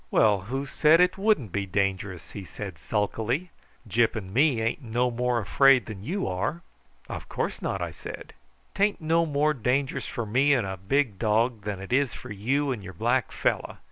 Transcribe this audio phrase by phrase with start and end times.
[0.09, 3.51] "Well, who said it wouldn't be dangerous?" he said sulkily.
[3.87, 6.63] "Gyp and me ain't no more afraid than you are."
[7.07, 8.33] "Of course not," I said.
[8.73, 12.71] "'Tain't no more dangerous for me and a big dog than it is for you
[12.71, 13.77] and your black fellow.